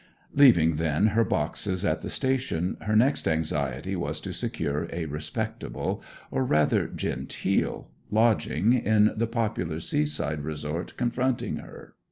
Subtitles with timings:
[0.33, 6.01] Leaving, then, her boxes at the station, her next anxiety was to secure a respectable,
[6.31, 11.93] or rather genteel, lodging in the popular seaside resort confronting her.